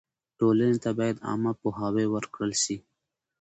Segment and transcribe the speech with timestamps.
[0.37, 2.77] ټولنې ته باید عامه پوهاوی ورکړل سي.